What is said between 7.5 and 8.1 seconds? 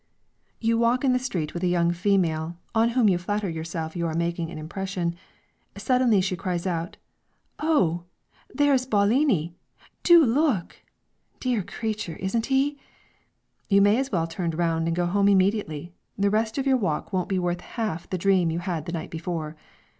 "Oh,